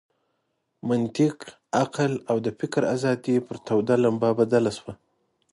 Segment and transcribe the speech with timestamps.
[0.87, 1.37] منطق،
[1.81, 4.93] عقل او د فکر آزادي پر توده لمبه بدله شوه.